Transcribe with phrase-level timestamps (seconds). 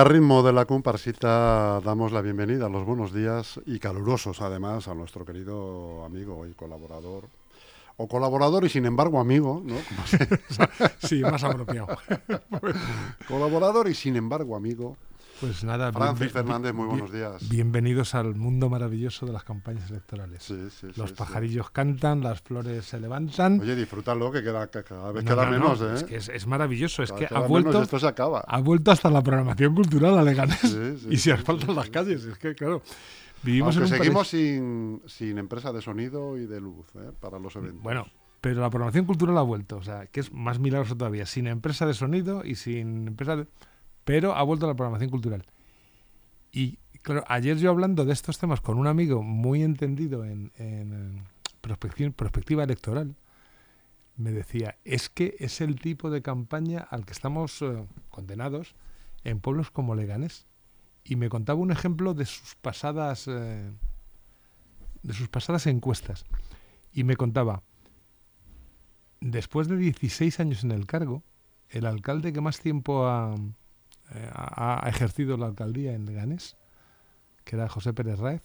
[0.00, 4.94] A ritmo de la comparsita damos la bienvenida, los buenos días y calurosos además a
[4.94, 7.28] nuestro querido amigo y colaborador,
[7.98, 9.74] o colaborador y sin embargo amigo, ¿no?
[11.06, 11.88] sí, más apropiado.
[13.28, 14.96] colaborador y sin embargo amigo,
[15.40, 17.48] pues nada, Francis Fernández, muy buenos días.
[17.48, 20.52] Bienvenidos al mundo maravilloso de las campañas electorales.
[20.96, 23.60] Los pajarillos cantan, las flores se levantan.
[23.60, 25.94] Oye, disfrútalo, que queda, cada vez queda menos, ¿eh?
[25.94, 28.40] Es que es, maravilloso, es que ha vuelto, esto se acaba.
[28.46, 30.76] ha vuelto hasta la programación cultural a Leganés.
[31.08, 32.82] y si asfaltan las calles, es que claro.
[33.42, 37.10] Vivimos Aunque seguimos sin, sin, empresa de sonido y de luz ¿eh?
[37.18, 37.82] para los eventos.
[37.82, 38.06] Bueno,
[38.42, 41.86] pero la programación cultural ha vuelto, o sea, que es más milagroso todavía, sin empresa
[41.86, 43.46] de sonido y sin empresa de
[44.04, 45.44] pero ha vuelto a la programación cultural.
[46.52, 50.50] Y claro, ayer yo hablando de estos temas con un amigo muy entendido en,
[51.60, 53.16] perspectiva electoral,
[54.16, 58.74] me decía, es que es el tipo de campaña al que estamos eh, condenados
[59.24, 60.46] en pueblos como Leganés.
[61.04, 63.70] Y me contaba un ejemplo de sus pasadas, eh,
[65.02, 66.24] de sus pasadas encuestas.
[66.92, 67.62] Y me contaba,
[69.20, 71.22] después de 16 años en el cargo,
[71.70, 73.34] el alcalde que más tiempo ha,
[74.32, 76.56] ha, ejercido la alcaldía en Leganés,
[77.44, 78.42] que era José Pérez Raez,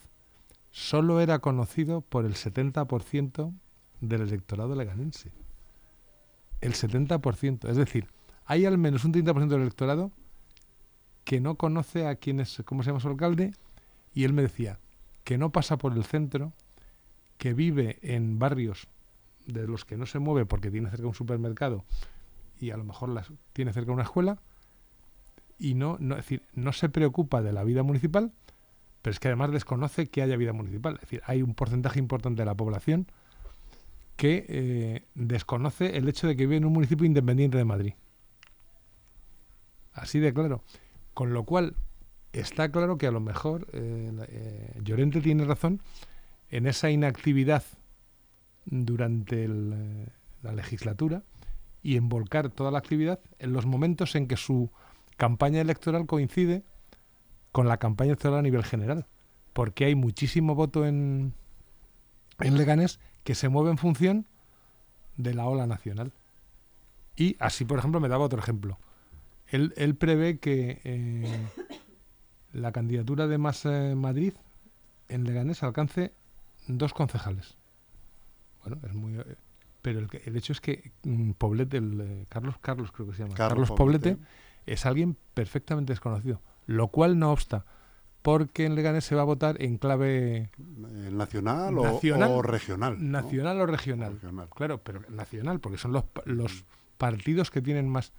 [0.72, 3.54] solo era conocido por el 70%
[4.02, 5.32] del electorado leganense.
[6.62, 7.70] El 70%.
[7.70, 8.10] Es decir,
[8.46, 10.12] hay al menos un 30% del electorado
[11.24, 13.54] que no conoce a quién es, cómo se llama su alcalde,
[14.14, 14.80] y él me decía
[15.24, 16.54] que no pasa por el centro,
[17.38, 18.88] que vive en barrios
[19.46, 21.84] de los que no se mueve porque tiene cerca un supermercado
[22.60, 23.22] y a lo mejor
[23.54, 24.40] tiene cerca una escuela,
[25.58, 28.32] y no, no, es decir, no se preocupa de la vida municipal,
[29.02, 30.96] pero es que además desconoce que haya vida municipal.
[30.96, 33.08] Es decir, hay un porcentaje importante de la población
[34.16, 37.94] que eh, desconoce el hecho de que vive en un municipio independiente de Madrid.
[39.94, 40.64] Así de claro.
[41.14, 41.76] Con lo cual,
[42.34, 45.82] está claro que a lo mejor eh, eh, Llorente tiene razón
[46.50, 47.64] en esa inactividad
[48.66, 51.24] durante la legislatura
[51.82, 54.72] y en volcar toda la actividad en los momentos en que su
[55.18, 56.64] campaña electoral coincide
[57.52, 59.08] con la campaña electoral a nivel general,
[59.54, 61.34] porque hay muchísimo voto en,
[62.40, 64.28] en Leganés que se mueve en función
[65.18, 66.12] de la ola nacional.
[67.16, 68.78] Y así, por ejemplo, me daba otro ejemplo.
[69.48, 71.48] Él, él prevé que eh,
[72.52, 74.34] la candidatura de Más eh, Madrid
[75.08, 76.14] en Leganés alcance
[76.68, 77.56] dos concejales.
[78.64, 79.18] Bueno, es muy...
[79.18, 79.36] Eh,
[79.82, 83.36] pero el, el hecho es que mm, Poblete, el, Carlos Carlos creo que se llama,
[83.36, 84.18] Carlos, Poblete
[84.66, 86.42] es alguien perfectamente desconocido.
[86.66, 87.66] Lo cual no obsta,
[88.26, 90.50] porque en Leganés se va a votar en clave...
[90.58, 91.84] Eh, ¿Nacional, o,
[92.42, 93.12] regional?
[93.12, 94.20] Nacional o regional.
[94.56, 96.66] Claro, pero nacional, porque son los, los
[96.98, 98.14] partidos que tienen más...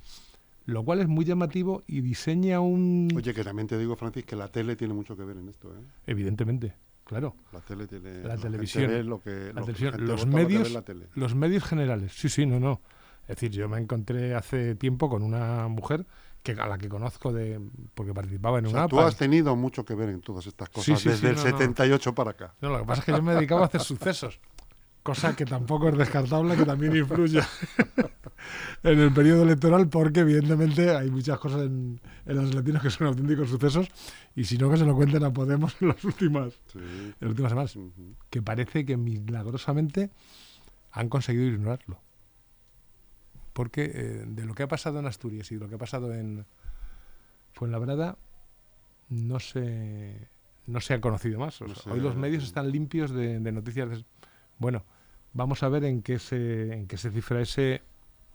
[0.65, 3.09] Lo cual es muy llamativo y diseña un...
[3.17, 5.73] Oye, que también te digo, Francis, que la tele tiene mucho que ver en esto.
[5.75, 5.81] ¿eh?
[6.07, 6.75] Evidentemente,
[7.05, 7.35] claro.
[7.53, 8.23] La tele tiene...
[8.23, 9.09] La, televisión.
[9.09, 10.73] Lo que, los medios,
[11.15, 12.13] los medios generales.
[12.15, 12.81] Sí, sí, no, no.
[13.23, 16.07] Es decir, yo me encontré hace tiempo con una mujer
[16.53, 17.61] a la que conozco de
[17.95, 21.31] porque participaba en una Tú has tenido mucho que ver en todas estas cosas desde
[21.31, 22.55] el 78 para acá.
[22.61, 24.41] No, lo que pasa es que yo me dedicaba a hacer sucesos,
[25.03, 27.41] cosa que tampoco es descartable que también influye
[28.83, 33.49] en el periodo electoral porque evidentemente hay muchas cosas en, las elecciones que son auténticos
[33.49, 33.89] sucesos
[34.35, 37.51] y si no que se lo cuenten a Podemos en las últimas, en las últimas
[37.51, 37.79] semanas,
[38.31, 40.11] que parece que milagrosamente
[40.91, 42.01] han conseguido ignorarlo
[43.57, 46.13] porque eh, de lo que ha pasado en Asturias y de lo que ha pasado
[46.13, 46.45] en
[47.55, 48.19] Fuenlabrada
[49.09, 50.29] no se,
[50.67, 51.63] no se ha conocido más.
[51.63, 54.05] hoy los medios están limpios de, noticias.
[54.59, 54.85] bueno,
[55.33, 57.81] vamos a ver en qué, se, en qué se cifra ese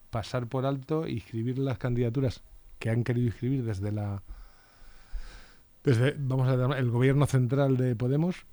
[0.10, 2.42] pasar por alto y escribir las candidaturas
[2.80, 4.24] que han querido escribir desde la
[5.84, 8.48] desde vamos a el gobierno central de Podemos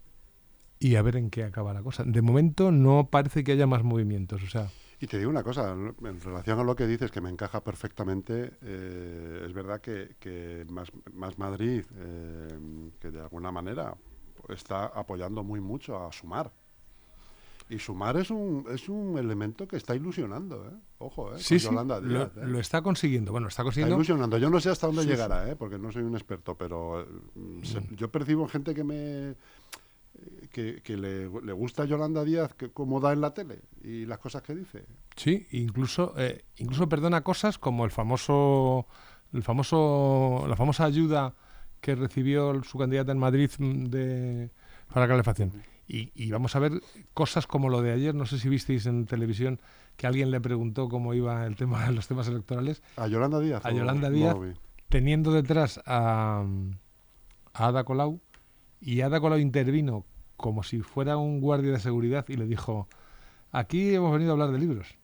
[0.79, 2.05] y a ver en qué acaba la cosa.
[2.05, 4.69] De momento no parece que haya más movimientos, o sea,
[5.01, 8.53] y te digo una cosa, en relación a lo que dices, que me encaja perfectamente,
[8.63, 13.97] eh, es verdad que, más, más, Madrid, eh, que de alguna manera
[14.49, 16.51] está apoyando muy mucho a Sumar.
[17.71, 20.75] Y Sumar es un, es un elemento que está ilusionando, ¿eh?
[20.99, 21.39] Ojo, ¿eh?
[21.39, 23.31] Sí, sí, lo, está consiguiendo.
[23.31, 23.95] Bueno, está consiguiendo.
[23.95, 24.39] Está ilusionando.
[24.39, 25.55] Yo no sé hasta dónde llegará, ¿eh?
[25.55, 27.61] Porque no soy un experto, pero mm.
[27.95, 29.35] yo percibo gente que me
[30.49, 34.43] que, le, gusta a Yolanda Díaz que, como da en la tele y las cosas
[34.43, 34.85] que dice.
[35.17, 38.87] Sí, incluso, eh, incluso perdona cosas como el famoso,
[39.33, 41.35] el famoso, la famosa ayuda
[41.81, 44.51] que recibió su candidata en Madrid mm, de,
[44.89, 45.53] para la calefacción.
[45.91, 46.73] Y, vamos a ver
[47.15, 49.59] cosas como lo de ayer, no sé si visteis en televisión
[49.97, 52.83] que alguien le preguntó cómo iba el tema los temas electorales.
[52.97, 53.65] A Yolanda Díaz.
[53.65, 54.37] A Yolanda Díaz.
[54.91, 56.45] teniendo detrás a,
[57.55, 58.21] a Ada Colau
[58.83, 60.05] y Ada Colau intervino
[60.39, 62.89] como si fuera un guardia de seguridad y le dijo,
[63.51, 64.97] aquí hemos venido a hablar de libros.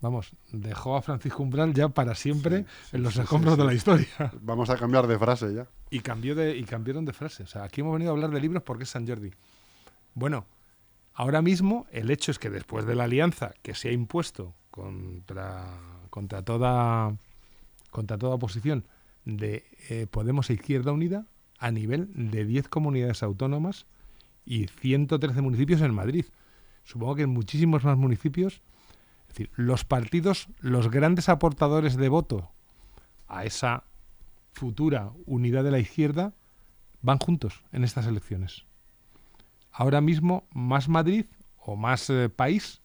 [0.00, 3.64] Vamos, dejó a Francisco Umbral ya para siempre Sí, sí, en los sí, escombros de
[3.64, 4.06] la historia.
[4.40, 5.66] Vamos a cambiar de frase ya.
[5.90, 7.42] Y, cambió de, y cambiaron de frase.
[7.42, 9.32] O sea, aquí hemos venido a hablar de libros porque es San Jordi.
[10.14, 10.46] Bueno,
[11.14, 15.66] ahora mismo el hecho es que después de la alianza que se ha impuesto contra,
[16.10, 17.16] contra, toda,
[17.90, 18.86] contra toda oposición
[19.24, 21.26] de eh, Podemos e Izquierda Unida,
[21.58, 23.86] a nivel de 10 comunidades autónomas
[24.48, 26.24] y 113 municipios en Madrid.
[26.82, 28.62] Supongo que en muchísimos más municipios.
[29.28, 32.50] Es decir, los partidos, los grandes aportadores de voto
[33.28, 33.84] a esa
[34.52, 36.32] futura unidad de la izquierda
[37.02, 38.64] van juntos en estas elecciones.
[39.70, 41.26] Ahora mismo, Más Madrid
[41.58, 42.80] o Más eh, País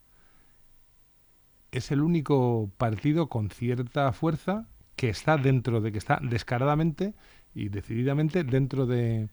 [1.72, 4.68] es el único partido con cierta fuerza
[4.98, 7.14] que está dentro de, que está descaradamente
[7.56, 9.30] y decididamente dentro de,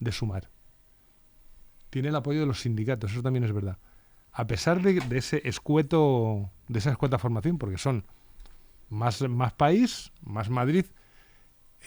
[0.00, 0.50] de Sumar.
[1.90, 3.78] Tiene el apoyo de los sindicatos, eso también es verdad.
[4.32, 8.04] A pesar de, de ese escueto, de esa escueta formación, porque son
[8.88, 10.84] más, más país, más Madrid,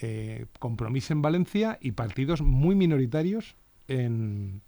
[0.00, 3.56] eh, compromiso en Valencia y partidos muy minoritarios
[3.88, 4.62] en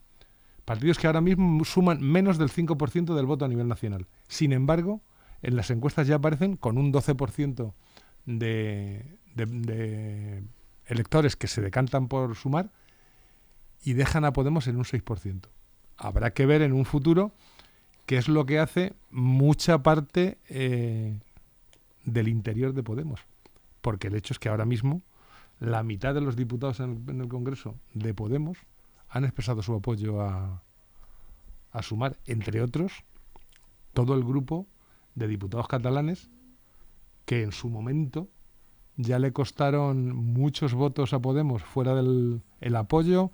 [0.65, 4.07] partidos que ahora mismo suman menos del 5% del voto a nivel nacional.
[4.29, 5.01] Sin embargo,
[5.43, 7.73] en las encuestas ya aparecen con un 12%
[8.27, 10.43] de, de, de
[10.87, 12.71] electores que se decantan por sumar
[13.85, 15.49] y dejan a Podemos en un 6%.
[15.97, 17.33] Habrá que ver en un futuro
[18.07, 21.19] qué es lo que hace mucha parte eh,
[22.05, 23.21] del interior de Podemos.
[23.81, 25.03] Porque el hecho es que ahora mismo
[25.61, 28.59] la mitad de los diputados en el, en el Congreso de Podemos
[29.09, 30.63] han expresado su apoyo a,
[31.83, 33.05] sumar, entre otros,
[33.93, 34.67] todo el grupo
[35.15, 36.31] de diputados catalanes
[37.25, 38.29] que en su momento
[38.97, 43.31] ya le costaron muchos votos a Podemos fuera del el apoyo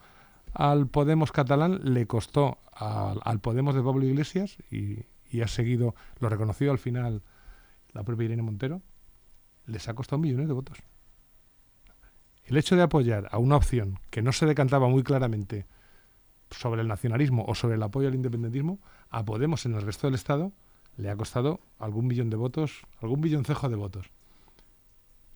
[0.53, 6.29] al Podemos catalán le costó al, Podemos de Pablo Iglesias y, y, ha seguido, lo
[6.29, 7.23] reconoció al final
[7.93, 8.83] la propia Irene Montero,
[9.67, 10.79] les ha costado millones de votos.
[12.45, 15.67] El hecho de apoyar a una opción que no se decantaba muy claramente
[16.51, 18.81] sobre el nacionalismo o sobre el apoyo al independentismo,
[19.11, 20.53] a Podemos en el resto del Estado
[20.97, 24.11] le ha costado algún millón de votos, algún billoncejo de votos.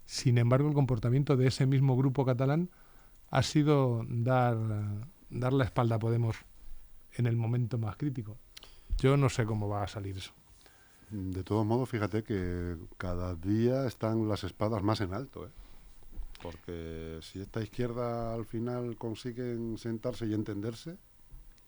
[0.05, 2.71] Sin embargo, el comportamiento de ese mismo grupo catalán
[3.35, 4.57] ha sido dar,
[5.29, 6.37] dar la espalda a Podemos
[7.15, 8.39] en el momento más crítico.
[8.99, 10.33] Yo no sé cómo va a salir eso.
[11.11, 15.51] De todos modos, fíjate que cada día están las espadas más en alto, ¿eh?
[16.43, 20.97] Porque si esta izquierda al final consiguen sentarse y entenderse.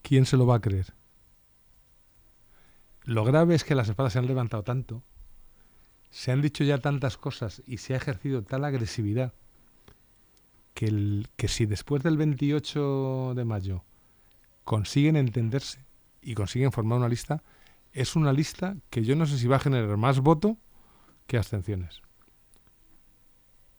[0.02, 0.94] ¿Quién se lo va a creer?
[3.02, 5.02] Lo grave es que las espadas se han levantado tanto,
[6.10, 9.34] se han dicho ya tantas cosas y se ha ejercido tal agresividad
[10.76, 13.82] que, el, que si después del 28 de mayo
[14.62, 15.86] consiguen entenderse
[16.20, 17.42] y consiguen formar una lista,
[17.92, 20.58] es una lista que yo no sé si va a generar más voto
[21.26, 22.02] que abstenciones.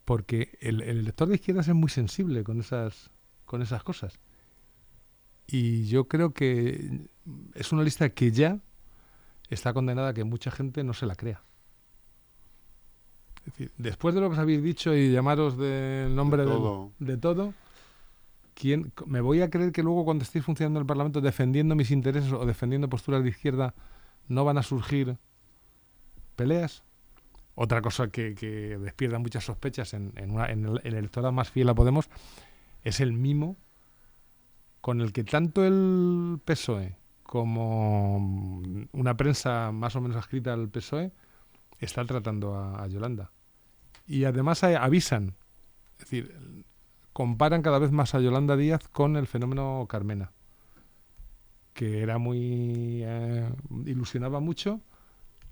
[0.04, 3.12] Porque el, el elector de izquierdas es muy sensible con esas,
[3.44, 4.18] con esas cosas.
[5.46, 7.06] Y yo creo que
[7.54, 8.58] es una lista que ya
[9.50, 11.44] está condenada a que mucha gente no se la crea.
[13.48, 16.58] Es decir, después de lo que os habéis dicho y llamaros del nombre De todo.
[16.58, 17.54] todo, de todo
[18.54, 21.90] ¿quién, ¿me voy a creer que luego cuando estéis funcionando en el Parlamento defendiendo mis
[21.90, 23.74] intereses o defendiendo posturas de izquierda
[24.26, 25.16] no van a surgir
[26.36, 26.82] peleas?
[27.54, 31.50] Otra cosa que, que despierta muchas sospechas en, en, una, en, el, el electorado más
[31.50, 32.08] fiel a Podemos
[32.84, 33.56] es el mimo
[34.80, 38.16] con el que tanto el PSOE como
[38.92, 41.12] una prensa más o menos adscrita al PSOE
[41.78, 43.30] está tratando a, a Yolanda.
[44.08, 45.34] Y además avisan,
[45.98, 46.64] es decir,
[47.12, 50.32] comparan cada vez más a Yolanda Díaz con el fenómeno Carmena,
[51.74, 53.02] que era muy...
[53.04, 53.48] Eh,
[53.86, 54.80] ilusionaba mucho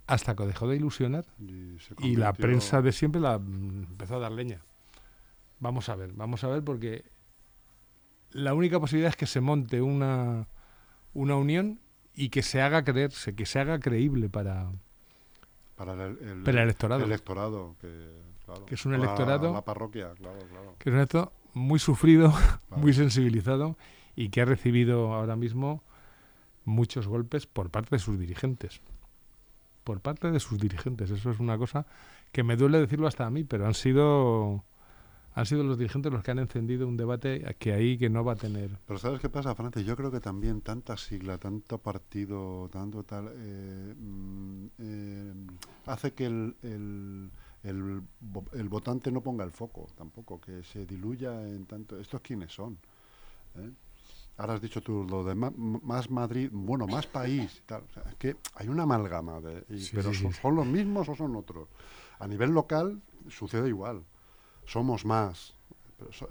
[0.06, 4.32] hasta que dejó de ilusionar Y, la prensa de siempre la mm, empezó a dar
[4.32, 4.62] leña.
[5.60, 7.04] Vamos a ver, vamos a ver porque
[8.30, 10.46] la única posibilidad es que se monte una,
[11.14, 11.80] una unión
[12.14, 14.70] y que se haga creerse, que se haga creíble para,
[15.76, 17.04] Para el, el- para el electorado.
[17.04, 17.88] el electorado, que,
[18.47, 20.75] claro, Que es un electorado- La parroquia, claro, claro.
[20.79, 22.33] que es un electorado muy sufrido,
[22.76, 23.76] muy sensibilizado
[24.15, 25.83] y que ha recibido ahora mismo
[26.65, 28.81] muchos golpes por parte de sus dirigentes.
[29.85, 31.11] Por parte de sus dirigentes.
[31.11, 31.87] Eso es una cosa
[32.33, 34.65] que me duele decirlo hasta a mí, pero han sido
[35.35, 38.33] han sido los dirigentes los que han encendido un debate que ahí que no va
[38.33, 38.71] a tener.
[38.87, 39.85] Pero ¿sabes qué pasa, Francis?
[39.85, 45.35] Yo creo que también tanta sigla, tanto partido, tanto tal, eh, mm, eh,
[45.85, 47.31] hace que el, el-
[47.66, 48.02] el,
[48.52, 51.99] el, votante no ponga el foco tampoco, que se diluya en tanto.
[51.99, 52.78] ¿Estos quiénes son?
[53.56, 53.70] ¿Eh?
[54.38, 57.62] Ahora has dicho tú lo de más, Madrid, bueno, más país.
[57.64, 57.82] Tal.
[58.06, 61.68] es que hay una amalgama, de, pero son, los mismos o son otros?
[62.18, 64.04] A nivel local sucede igual.
[64.66, 65.54] Somos más.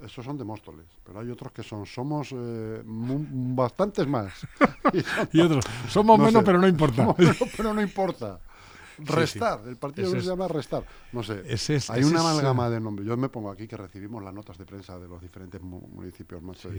[0.04, 4.46] esos son de Móstoles, pero hay otros que son, somos eh, bastantes más.
[5.32, 7.12] y, otros, somos menos, pero no importa.
[7.56, 8.38] pero no importa.
[8.98, 10.84] Restar, el partido se llama Restar.
[11.12, 11.42] No sé,
[11.88, 13.06] hay una amalgama de nombres.
[13.06, 16.70] Yo me pongo aquí que recibimos las notas de prensa de los diferentes municipios, macho.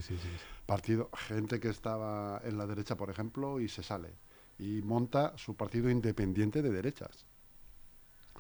[0.66, 4.16] Partido, gente que estaba en la derecha, por ejemplo, y se sale.
[4.60, 7.26] Y monta su partido independiente de derechas.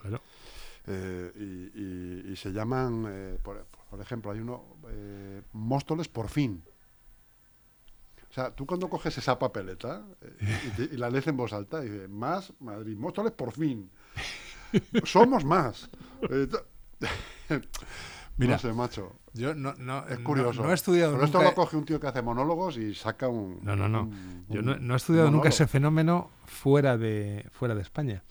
[0.02, 0.22] Claro.
[0.88, 3.66] Eh, y, se llaman, eh, por,
[4.02, 6.64] ejemplo, hay uno, eh, Móstoles por fin.
[8.38, 11.90] O sea, tú cuando coges esa papeleta eh, y, la lees en voz alta, y
[11.90, 13.90] dices, más Madrid, Móstoles por fin.
[15.06, 15.90] Somos más.
[16.30, 16.48] Eh,
[18.38, 19.16] Mira, no sé, macho.
[19.34, 20.62] Yo no, no, es curioso.
[20.62, 23.60] No, he estudiado Pero esto lo coge un tío que hace monólogos y saca un.
[23.64, 24.12] No, no, no.
[24.50, 28.24] yo no, he estudiado nunca ese fenómeno fuera de, fuera de España.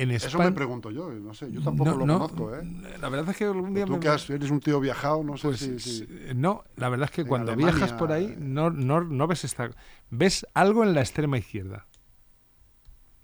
[0.00, 2.62] Eso me pregunto yo, no sé, yo tampoco lo conozco, ¿eh?
[3.00, 3.84] La verdad es que algún día...
[3.84, 7.24] Tú que eres un tío viajado, no sé pues, si, No, la verdad es que
[7.24, 9.70] cuando viajas por ahí no, no, no ves esta...
[10.10, 11.86] Ves algo en la extrema izquierda.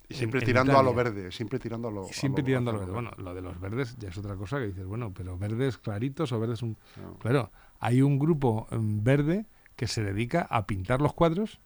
[0.08, 2.92] Y siempre tirando a lo verde, siempre tirando a lo Siempre tirando a lo verde.
[2.92, 6.30] Bueno, lo de los verdes ya es otra cosa que dices, bueno, pero verdes claritos
[6.32, 6.62] o verdes...
[6.62, 6.76] Un...
[7.18, 11.58] Claro, hay un grupo mm, verde que se dedica a pintar los cuadros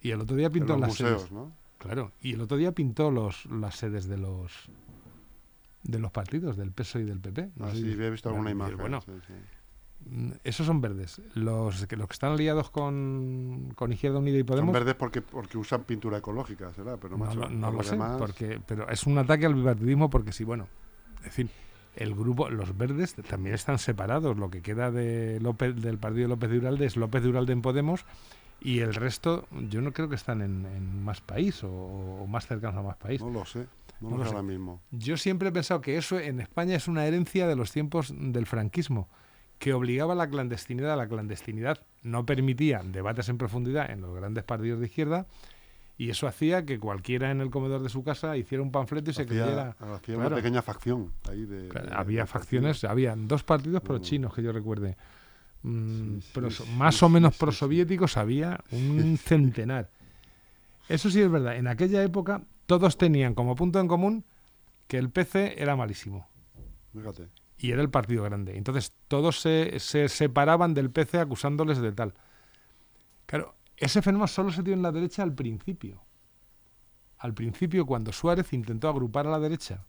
[0.00, 1.52] y el otro día pintó las museos, ¿no?
[1.86, 4.68] Claro, y el otro día pintó los, las sedes de los
[5.82, 7.50] de los partidos, del PSOE y del PP.
[7.56, 8.76] No ah, sí, he visto alguna imagen.
[8.76, 9.02] Bueno,
[10.04, 11.20] mm, esos son verdes.
[11.34, 14.72] Los que, los que están aliados con, con, Izquierda Unida y Podemos...
[14.72, 16.96] Son verdes porque, porque usan pintura ecológica, ¿será?
[16.96, 20.66] Pero no, no, lo sé, porque, pero es un ataque al bipartidismo porque sí, bueno,
[21.22, 21.50] en fin,
[21.94, 24.36] el grupo, los verdes también están separados.
[24.36, 27.52] Lo que queda de López, del partido de López de Uralde es López de Uralde
[27.52, 28.04] en Podemos
[28.60, 32.82] y el resto, yo no creo que están en, más país o, más cercanos a
[32.82, 33.20] más país.
[33.20, 33.66] No lo sé,
[34.00, 34.80] no, lo sé ahora mismo.
[34.90, 38.46] Yo siempre he pensado que eso en España es una herencia de los tiempos del
[38.46, 39.08] franquismo,
[39.58, 40.96] que obligaba a la clandestinidad.
[40.96, 45.26] La clandestinidad no permitía debates en profundidad en los grandes partidos de izquierda
[45.98, 49.14] y eso hacía que cualquiera en el comedor de su casa hiciera un panfleto y
[49.14, 49.76] se creyera...
[49.94, 51.70] Hacía una pequeña facción ahí de...
[51.90, 54.02] había facciones, había dos partidos, pero mm.
[54.02, 54.96] chinos que yo recuerde
[55.66, 56.18] Mm,
[56.76, 59.90] más o menos prosoviéticos había un centenar.
[60.88, 61.56] Eso sí es verdad.
[61.56, 64.24] En aquella época todos tenían como punto en común
[64.86, 66.28] que el PC era malísimo.
[67.58, 68.56] Y era el partido grande.
[68.56, 72.14] Entonces todos se, se, separaban del PC acusándoles de tal.
[73.26, 76.00] Claro, ese fenómeno solo se dio en la derecha al principio.
[77.18, 79.84] Al principio, cuando Suárez intentó agrupar a la derecha,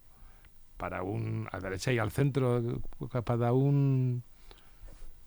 [0.78, 2.82] para un, a la derecha y al centro,
[3.24, 4.24] para un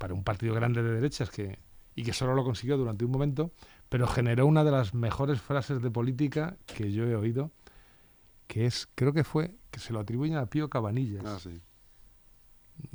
[0.01, 1.59] para un partido grande de derechas que,
[1.95, 3.53] y que solo lo consiguió durante un momento,
[3.91, 7.51] pero generó una de las mejores frases de política que yo he oído,
[8.47, 11.23] que es, creo que fue, que se lo atribuyen a Pío Cabanillas.
[11.27, 11.61] Ah, sí.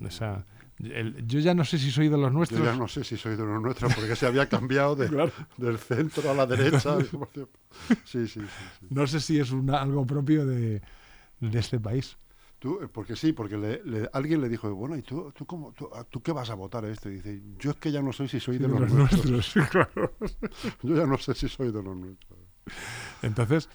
[0.04, 0.46] O sea,
[0.80, 2.60] yo ya no sé si soy de los nuestros.
[2.60, 5.08] Yo ya no sé si soy de los nuestros, porque se había cambiado de,
[5.58, 6.98] del centro a la derecha.
[8.04, 10.82] sí, sí, sí, No sé si es una, algo propio de,
[11.40, 12.18] de este país.
[12.66, 16.22] Eh, porque sí, porque le, alguien le dijo, bueno, ¿y tú, tú, cómo, ah, tú,
[16.22, 17.10] qué vas a votar a esto?
[17.10, 19.54] Y dice, yo es que ya no sé si soy de, los, nuestros.
[20.84, 22.40] yo ya no sé si soy de los nuestros.
[23.22, 23.70] Entonces,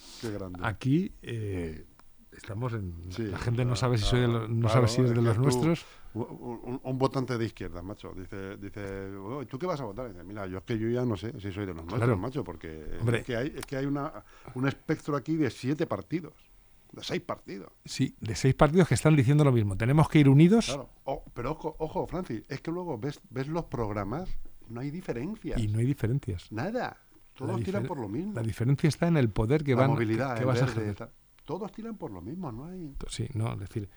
[0.62, 1.86] aquí eh,
[2.32, 3.08] estamos en...
[3.30, 5.86] la gente no sabe si, soy no sabe si es de los nuestros.
[6.12, 10.08] Un, votante de izquierda, macho, dice, dice oh, ¿tú qué vas a votar?
[10.08, 12.42] dice, mira, yo es que yo ya no sé si soy de los nuestros, macho,
[12.42, 16.49] porque es que hay, es que hay una, un espectro aquí de siete partidos.
[16.92, 17.72] De seis partidos.
[17.84, 19.76] Sí, de seis partidos que están diciendo lo mismo.
[19.76, 20.66] Tenemos que ir unidos.
[20.66, 21.22] Claro.
[21.34, 24.28] pero ojo, ojo, Francis, es que luego ves, ves los programas,
[24.68, 25.60] no hay diferencias.
[25.60, 26.50] Y no hay diferencias.
[26.50, 26.98] Nada.
[27.34, 28.34] Todos tiran por lo mismo.
[28.34, 31.10] La diferencia está en el poder que van movilidad, que, vas a
[31.44, 32.94] Todos tiran por lo mismo, no hay.
[33.08, 33.88] Sí, no, es decir.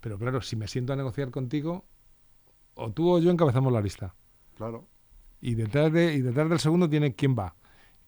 [0.00, 1.84] Pero claro, si me siento a negociar contigo,
[2.74, 4.14] o tú o yo encabezamos la lista.
[4.56, 4.86] Claro.
[5.40, 7.56] Y detrás, de, y detrás del segundo tiene quién va.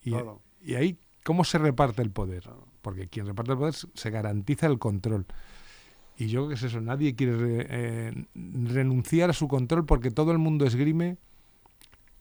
[0.02, 0.14] Y,
[0.60, 2.48] y ahí, ¿cómo se reparte el poder?
[2.80, 5.26] porque quien reparte el poder se garantiza el control.
[6.16, 10.32] Y yo creo que es eso, nadie quiere eh, renunciar a su control porque todo
[10.32, 11.18] el mundo esgrime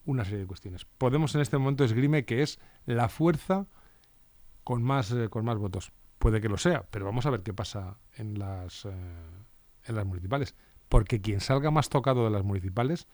[0.03, 0.83] una serie de cuestiones.
[0.97, 3.65] Podemos en este momento esgrime que es la fuerza
[4.65, 5.93] con más, eh, con más votos.
[6.19, 8.91] Puede que lo sea, pero vamos a ver qué pasa en las, eh,
[9.85, 10.53] en las municipales.
[10.89, 13.07] Porque quien salga más tocado de las municipales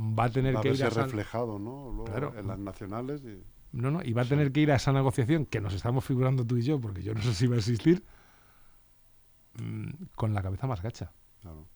[0.00, 2.06] va a tener que ir a reflejado, ¿no?
[2.38, 3.22] en las nacionales.
[3.22, 3.44] Y...
[3.72, 6.44] No, no, y va a tener que ir a esa negociación que nos estamos figurando
[6.44, 8.04] tú y yo, porque yo no sé si va a existir,
[9.60, 11.12] mm, con la cabeza más gacha.
[11.40, 11.68] Claro.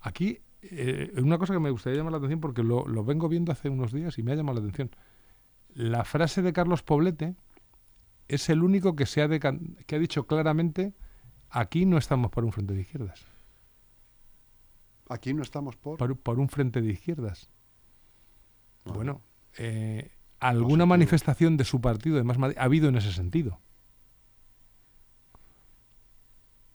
[0.00, 3.52] Aquí, eh, una cosa que me gustaría llamar la atención porque lo, lo vengo viendo
[3.52, 4.90] hace unos días y me ha llamado la atención.
[5.74, 7.36] La frase de Carlos Poblete
[8.26, 10.94] es el único que, se ha, que ha dicho claramente
[11.50, 13.26] aquí no estamos por un frente de izquierdas,
[15.10, 15.96] Aquí no estamos por.
[15.96, 17.48] por, por un frente de izquierdas.
[18.84, 19.22] Bueno,
[19.56, 23.60] eh, alguna manifestación de su partido de Más Madrid ha habido en ese sentido.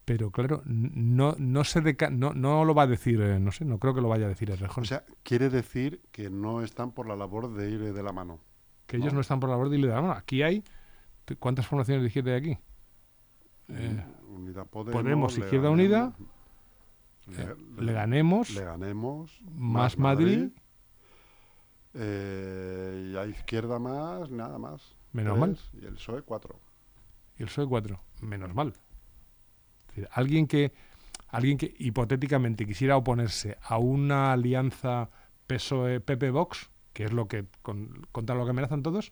[0.06, 3.64] Pero claro, no, no, se deca- no, no lo va a decir, eh, no sé,
[3.64, 4.84] no creo que lo vaya a decir Errejón.
[4.84, 8.40] O sea, quiere decir que no están por la labor de ir de la mano.
[8.86, 9.22] que ellos no.
[9.22, 10.14] están por la labor de ir de la mano.
[10.14, 10.62] Aquí hay,
[11.40, 12.58] ¿cuántas formaciones de izquierda hay aquí?
[13.70, 16.14] Eh, Unidad Podemos, Podemos, Izquierda Unida,
[17.28, 19.40] Le- eh, Le- le ganemos, Le ganemos.
[19.56, 20.50] más Madrid,
[21.94, 24.96] eh, y a izquierda más, nada más.
[25.12, 25.58] menos mal.
[25.82, 26.60] Y el PSOE, cuatro.
[27.38, 28.70] Y el PSOE 4, menos mal.
[28.70, 30.72] Es decir, alguien que,
[31.30, 35.10] alguien que hipotéticamente quisiera oponerse a una alianza
[35.48, 39.12] PSOE-PP-Vox, que es lo que con- contra lo que amenazan todos,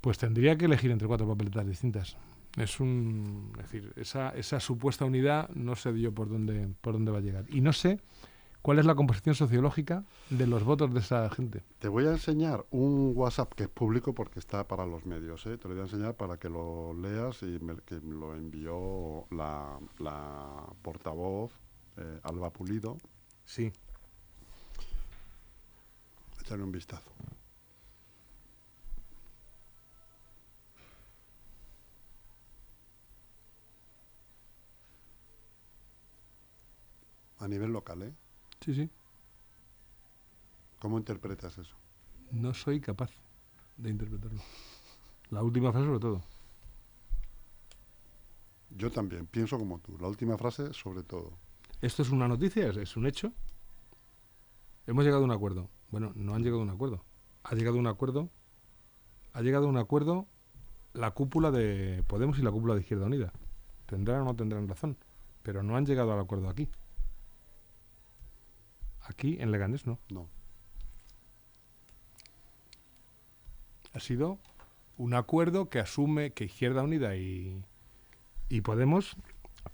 [0.00, 2.16] pues tendría que elegir entre cuatro papeletas distintas.
[2.58, 7.10] Es un, es decir, esa, esa supuesta unidad no sé yo por dónde, por dónde
[7.10, 7.44] va a llegar.
[7.48, 8.00] Y no sé
[8.64, 11.62] cuál es la composición sociológica de los votos de esa gente.
[11.80, 15.44] Te voy a enseñar un WhatsApp que es público porque está para los medios.
[15.44, 15.58] ¿eh?
[15.58, 19.26] Te lo voy a enseñar para que lo leas y me, que me lo envió
[19.30, 21.52] la, la portavoz
[21.98, 22.96] eh, Alba Pulido.
[23.44, 23.70] Sí.
[26.40, 27.10] Échale un vistazo.
[37.40, 38.23] A nivel local, ¿eh?
[38.64, 38.88] Sí, sí.
[40.78, 41.76] ¿Cómo interpretas eso?
[42.30, 43.10] No soy capaz
[43.76, 44.40] de interpretarlo.
[45.28, 46.22] La última frase sobre todo.
[48.70, 49.98] Yo también, pienso como tú.
[49.98, 51.36] La última frase, sobre todo.
[51.82, 52.68] ¿Esto es una noticia?
[52.68, 53.34] ¿Es, un hecho?
[54.86, 55.68] Hemos llegado a un acuerdo.
[55.90, 57.04] Bueno, no han llegado a un acuerdo.
[57.42, 58.30] Ha llegado a un acuerdo.
[59.34, 60.26] Ha llegado a un acuerdo
[60.94, 63.30] la cúpula de Podemos y la cúpula de Izquierda Unida.
[63.84, 64.96] Tendrán o no tendrán razón.
[65.42, 66.66] Pero no han llegado al acuerdo aquí.
[69.06, 69.98] Aquí, en Leganés, no.
[70.10, 70.28] No.
[73.92, 74.38] Ha sido
[74.96, 77.62] un acuerdo que asume que Izquierda Unida y,
[78.48, 79.16] y Podemos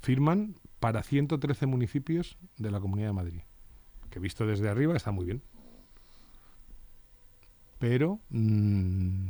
[0.01, 3.41] firman para 113 municipios de la Comunidad de Madrid.
[4.11, 5.43] Que visto desde arriba está muy bien.
[7.79, 9.29] Pero mm,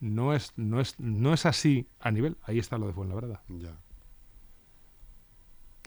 [0.00, 2.36] no, es, no, es, no es así a nivel.
[2.42, 3.42] Ahí está lo de Fuenlabrada.
[3.48, 3.76] Ya.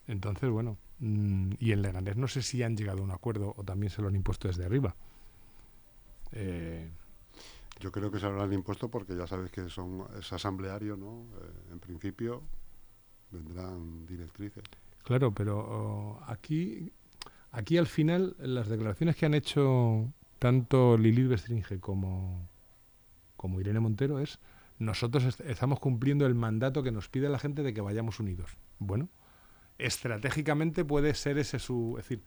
[0.07, 0.77] Entonces, bueno.
[0.99, 4.01] Mm, y en Leganés no sé si han llegado a un acuerdo o también se
[4.01, 4.95] lo han impuesto desde arriba.
[6.31, 6.89] Eh,
[7.79, 11.25] Yo creo que se habrán impuesto porque ya sabes que son es asambleario, ¿no?
[11.41, 12.43] Eh, en principio
[13.31, 14.63] vendrán directrices.
[15.03, 16.91] Claro, pero oh, aquí,
[17.51, 22.47] aquí al final las declaraciones que han hecho tanto Lilith Bestringe como,
[23.37, 24.39] como Irene Montero es
[24.79, 28.57] nosotros est- estamos cumpliendo el mandato que nos pide la gente de que vayamos unidos.
[28.79, 29.09] Bueno,
[29.79, 32.23] estratégicamente puede ser ese su, es decir,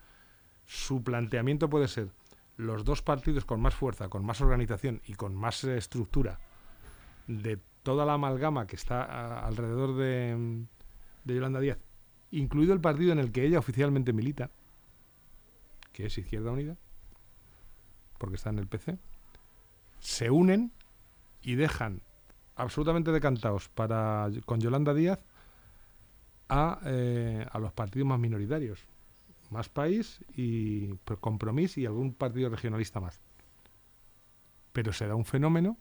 [0.67, 2.09] su planteamiento puede ser
[2.57, 6.41] los dos partidos con más fuerza, con más organización y con más eh, estructura
[7.27, 10.67] de toda la amalgama que está alrededor de,
[11.25, 11.79] de Yolanda Díaz,
[12.31, 14.51] incluido el partido en el que ella oficialmente milita,
[15.93, 16.77] que es Izquierda Unida,
[18.19, 18.99] porque está en el PC,
[19.99, 20.73] se unen
[21.43, 22.03] y dejan
[22.55, 25.19] absolutamente decantados para con Yolanda Díaz
[26.53, 28.85] a, eh, a los partidos más minoritarios,
[29.51, 33.21] Más País y pues, Compromís y algún partido regionalista más.
[34.73, 35.79] Pero se da un fenómeno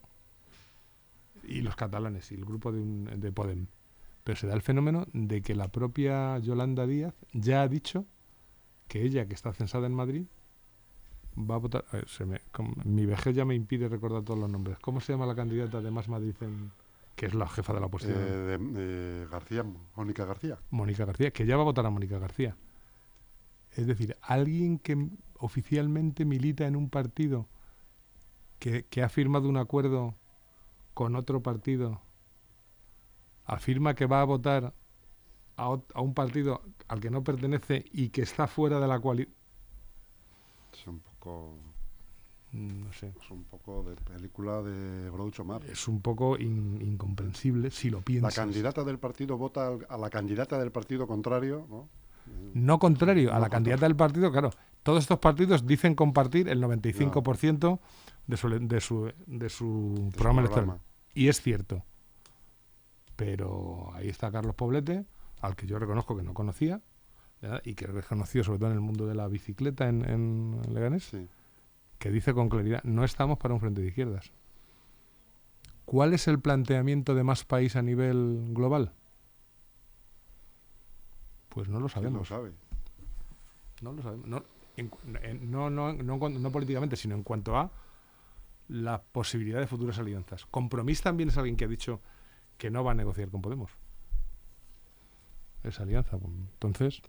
[1.43, 3.67] y los catalanes y el grupo de, un- de Podem.
[4.23, 8.05] Pero se da el fenómeno de que la propia Yolanda Díaz ya ha dicho
[8.87, 10.25] que ella, que está censada en Madrid,
[11.37, 11.85] va a votar.
[11.91, 12.41] ver, se me-
[12.85, 14.77] mi vejez ya me impide recordar todos los nombres.
[14.79, 16.71] ¿Cómo se llama la candidata de Más Madrid, en-
[17.15, 18.31] que es la jefa de la Eh, oposición?
[18.47, 19.63] de, de García,
[19.95, 20.59] Mónica García.
[20.71, 22.57] Mónica García, que ya va a votar a Mónica García.
[23.71, 27.49] Es decir, alguien que oficialmente milita en un partido
[28.59, 30.15] que, que ha firmado un acuerdo
[30.93, 32.01] con otro partido,
[33.45, 34.73] afirma que va a votar
[35.57, 39.35] a, a un partido al que no pertenece y que está fuera de la coalición.
[40.73, 41.70] Es un poco,
[42.53, 43.13] No sé.
[43.21, 45.69] es un poco de película de Groucho Marx.
[45.69, 48.35] Es un poco in- incomprensible si lo La piensas.
[48.35, 51.87] candidata del partido vota al- a la candidata del partido contrario, ¿no?
[52.53, 54.51] No contrario, a No la candidata del partido, claro.
[54.83, 57.79] Todos estos partidos dicen compartir el 95%
[58.27, 60.79] de su, de su, de su programa electoral.
[61.13, 61.83] Y es cierto.
[63.15, 65.05] Pero ahí está Carlos Poblete,
[65.41, 66.81] al que yo reconozco que no conocía
[67.63, 71.03] y que he reconocido sobre todo en el mundo de la bicicleta en, en Leganés,
[71.05, 71.27] Sí.
[72.01, 74.31] Que dice con claridad, no estamos para un frente de izquierdas.
[75.85, 78.93] ¿Cuál es el planteamiento de más país a nivel global?
[81.49, 82.29] Pues no lo ¿Quién sabemos.
[82.29, 82.51] lo sabe?
[83.83, 84.27] No lo sabemos.
[84.27, 84.43] No,
[84.77, 87.69] en cu- en- no, no, no políticamente, sino en cuanto a
[88.67, 90.47] la posibilidad de futuras alianzas.
[90.47, 92.01] Compromís también es alguien que ha dicho
[92.57, 93.69] que no va a negociar con Podemos.
[95.63, 96.17] Esa alianza.
[96.17, 97.01] pues, Entonces.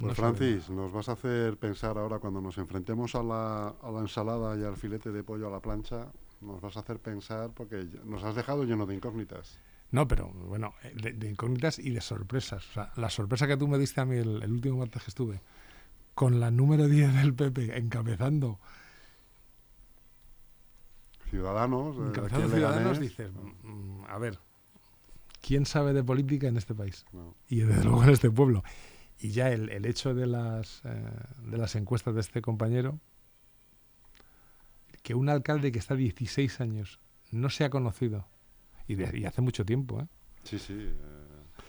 [0.00, 3.90] Pues no Francis, nos vas a hacer pensar ahora cuando nos enfrentemos a la, a
[3.90, 6.06] la ensalada y al filete de pollo a la plancha,
[6.40, 9.58] nos vas a hacer pensar porque nos has dejado lleno de incógnitas.
[9.90, 12.66] No, pero bueno, eh, de, de incógnitas y de sorpresas.
[12.70, 15.10] O sea, la sorpresa que tú me diste a mí el, el último martes que
[15.10, 15.40] estuve,
[16.14, 18.58] con la número 10 del PP encabezando,
[21.28, 23.30] Ciudadanos, eh, encabezando en Ciudadanos, dices,
[23.62, 24.38] "Mm, a ver,
[25.40, 27.04] ¿quién sabe de política en este país?
[27.12, 28.62] no, y desde luego en este pueblo.
[29.20, 31.02] Y ya el, el hecho de las, eh,
[31.44, 32.98] de las encuestas de este compañero,
[35.02, 38.26] que un alcalde que está 16 años no se ha conocido,
[38.86, 40.06] y, de- y hace mucho tiempo, ¿eh?
[40.44, 40.74] sí, sí.
[40.78, 40.94] eh,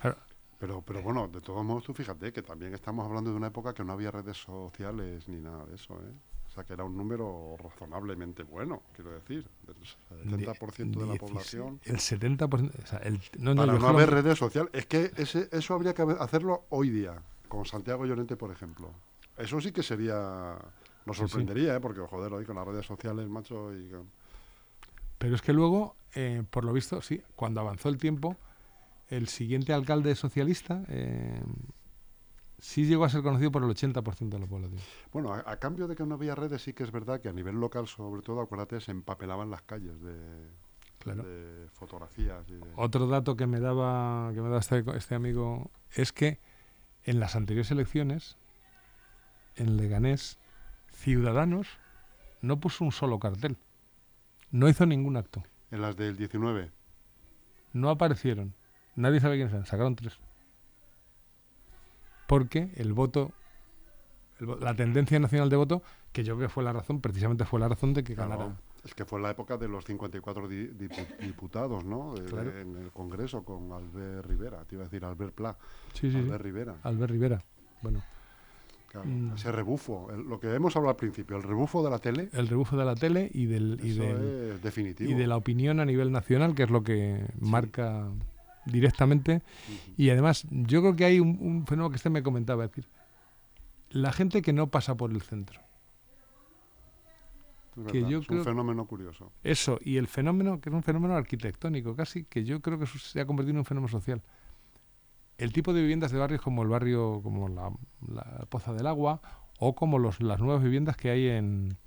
[0.02, 0.18] Claro.
[0.58, 3.74] pero, pero bueno, de todos modos, tú fíjate que también estamos hablando de una época
[3.74, 6.12] que no había redes sociales ni nada de eso, ¿eh?
[6.48, 9.48] O sea, que era un número razonablemente bueno, quiero decir.
[9.70, 11.80] El 70% de la 16, población.
[11.86, 12.84] El 70%.
[12.84, 14.70] O sea, el, no, no, Para no haber redes sociales.
[14.74, 18.90] Es que ese, eso habría que hacerlo hoy día, con Santiago Llorente, por ejemplo.
[19.38, 20.58] Eso sí que sería...
[21.06, 21.30] Nos Sí, sí.
[21.30, 21.80] sorprendería, ¿eh?
[21.82, 23.92] Porque, joder, hoy con las redes sociales, macho, y...
[25.18, 28.38] Pero es que luego, eh, por lo visto, sí, cuando avanzó el tiempo,
[29.10, 31.42] el siguiente alcalde socialista eh,
[32.60, 34.80] sí llegó a ser conocido por el 80% de la población.
[35.12, 37.34] Bueno, a, a cambio de que no había redes, sí que es verdad que a
[37.34, 40.16] nivel local, sobre todo, acuérdate, se empapelaban las calles de,
[41.00, 41.24] Claro.
[41.24, 42.66] de fotografías y de...
[42.78, 46.40] Otro dato que me daba, que me daba este, este amigo es que
[47.06, 48.38] en las anteriores elecciones,
[49.56, 50.38] en Leganés,
[50.94, 51.68] Ciudadanos
[52.42, 53.58] no puso un solo cartel.
[54.52, 55.44] No hizo ningún acto.
[55.72, 56.72] En las del 19.
[57.74, 58.54] No aparecieron.
[58.96, 59.66] Nadie sabe quiénes eran.
[59.66, 60.20] Sacaron tres.
[62.28, 63.32] Porque el voto,
[64.40, 67.60] el la tendencia nacional de voto, que yo creo que fue la razón, precisamente fue
[67.60, 68.56] la razón de que Claro, ganara.
[68.84, 72.16] Es que fue la época de los 54 di- dipu- diputados, ¿no?
[72.16, 72.58] De- Claro.
[72.60, 75.56] en el Congreso con Albert Rivera, te iba a decir Albert Pla.
[75.94, 76.18] Sí, sí, sí.
[76.18, 76.76] Albert Rivera.
[76.84, 77.44] Albert Rivera.
[77.82, 78.02] Bueno,
[78.88, 79.36] Claro, Mm.
[79.36, 82.50] Ese rebufo, el- lo que hemos hablado al principio, el rebufo de la tele, el
[82.50, 85.10] rebufo de la tele y del, y del, definitivo.
[85.10, 88.10] y de la opinión a nivel nacional, que es lo que marca
[88.66, 89.44] directamente.
[89.96, 92.90] Y además, yo creo que hay un, un fenómeno que usted me comentaba, es decir,
[93.92, 95.62] la gente que no pasa por el centro.
[97.90, 99.32] Que yo es creo- un fenómeno curioso.
[99.44, 103.22] Eso, y el fenómeno, que es un fenómeno arquitectónico casi, que yo creo que se
[103.22, 104.22] ha convertido en un fenómeno social.
[105.38, 107.72] El tipo de viviendas de barrios como el barrio, como la,
[108.14, 109.22] la Poza del Agua,
[109.60, 111.78] o como los, las nuevas viviendas que hay en,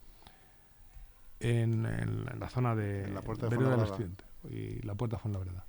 [1.40, 3.80] en, en- en la zona de En la Puerta de del.
[3.80, 5.64] Estudiante y la Puerta Fuenlabrada.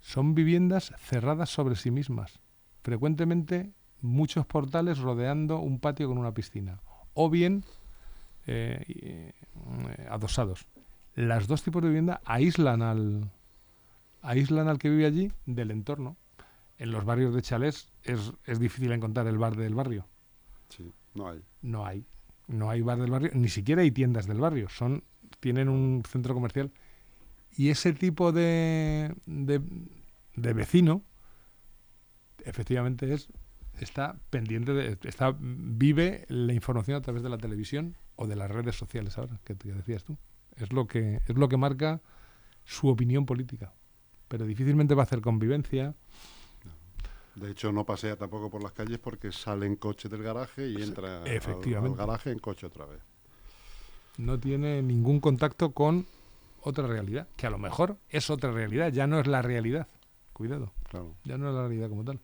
[0.00, 2.40] Son viviendas cerradas sobre sí mismas.
[2.82, 6.80] Frecuentemente muchos portales rodeando un patio con una piscina.
[7.14, 7.64] O bien
[8.46, 9.32] eh, eh,
[10.10, 10.66] adosados.
[11.14, 13.30] Las dos tipos de vivienda aíslan al,
[14.22, 16.16] aíslan al que vive allí del entorno.
[16.78, 20.06] En los barrios de chalés es, es difícil encontrar el bar del barrio.
[20.68, 21.42] Sí, no hay.
[21.60, 22.04] No hay.
[22.48, 24.68] No hay bar del barrio, ni siquiera hay tiendas del barrio.
[24.68, 25.04] Son,
[25.40, 26.72] tienen un centro comercial.
[27.56, 29.60] Y ese tipo de, de,
[30.34, 31.02] de vecino,
[32.44, 33.28] efectivamente, es
[33.80, 34.98] está pendiente de.
[35.08, 39.38] Está, vive la información a través de la televisión o de las redes sociales ahora,
[39.44, 40.16] que, que decías tú.
[40.56, 42.00] Es lo que, es lo que marca
[42.64, 43.72] su opinión política.
[44.28, 45.94] Pero difícilmente va a hacer convivencia.
[47.34, 50.82] De hecho, no pasea tampoco por las calles porque sale en coche del garaje y
[50.82, 51.98] entra al- efectivamente.
[52.00, 53.00] Al, garaje en coche otra vez.
[54.18, 56.06] no tiene ningún contacto con
[56.60, 59.88] otra realidad, que a lo mejor es otra realidad, ya no es la realidad.
[60.34, 61.14] Cuidado, Claro.
[61.24, 62.20] ya no es la realidad como tal.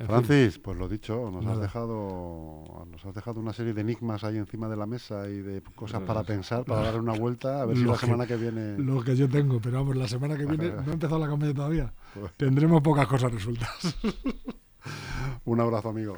[0.00, 3.82] En fin, Francis, pues lo dicho, nos has dejado nos has dejado una serie de
[3.82, 7.60] enigmas ahí encima de la mesa y de cosas para pensar, para darle una vuelta,
[7.60, 8.78] a ver si la semana que viene...
[8.78, 11.52] lo que yo tengo, pero vamos, la semana que viene no ha empezado la campaña
[11.52, 11.92] todavía.
[12.14, 13.94] Pues, Tendremos pocas cosas resueltas.
[15.44, 16.16] un abrazo, amigo.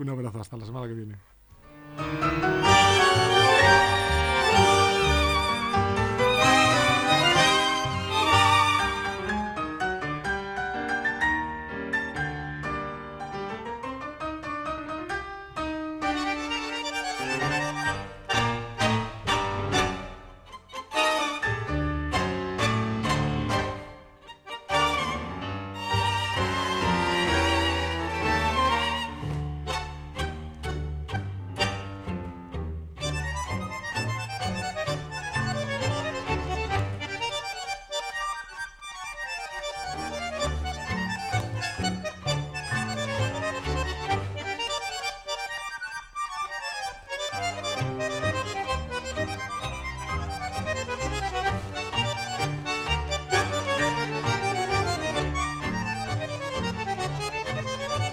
[0.00, 1.16] Un abrazo, hasta la semana que viene.